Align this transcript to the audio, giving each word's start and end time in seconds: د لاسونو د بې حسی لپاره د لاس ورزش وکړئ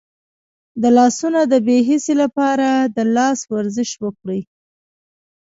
د 0.81 0.83
لاسونو 0.97 1.39
د 1.51 1.53
بې 1.65 1.77
حسی 1.87 2.13
لپاره 2.23 2.67
د 2.95 2.97
لاس 3.15 3.39
ورزش 3.53 3.89
وکړئ 4.03 4.41